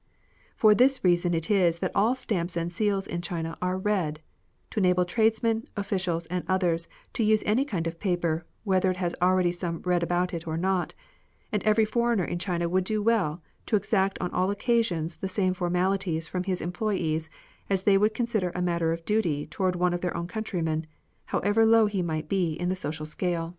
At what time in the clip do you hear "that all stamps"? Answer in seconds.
1.77-2.57